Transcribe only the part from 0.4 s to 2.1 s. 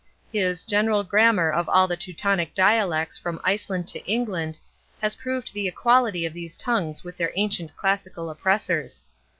General Grammar of all the